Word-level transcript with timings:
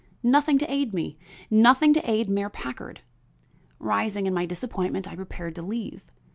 Nothing 0.23 0.57
to 0.57 0.65
aid 0.73 0.95
me; 0.95 1.19
nothing 1.51 1.93
to 1.93 2.09
aid 2.09 2.27
Mayor 2.27 2.49
Packard. 2.49 3.01
Rising 3.77 4.25
in 4.25 4.33
my 4.33 4.47
disappointment, 4.47 5.07
I 5.07 5.15
prepared 5.15 5.53
to 5.53 5.61
leave. 5.61 6.01